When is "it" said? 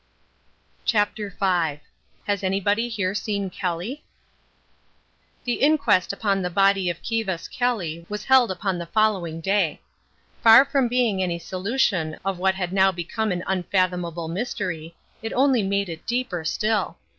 15.21-15.33, 15.87-16.07